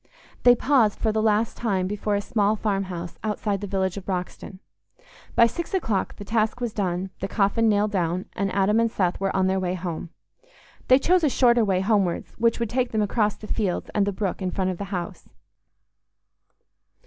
[0.41, 4.57] They paused for the last time before a small farmhouse outside the village of Broxton.
[5.35, 9.19] By six o'clock the task was done, the coffin nailed down, and Adam and Seth
[9.19, 10.09] were on their way home.
[10.87, 14.11] They chose a shorter way homewards, which would take them across the fields and the
[14.11, 15.29] brook in front of the house.